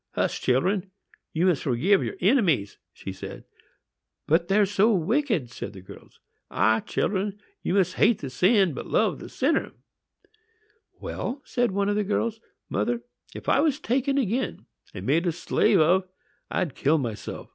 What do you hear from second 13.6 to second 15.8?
taken again and made a slave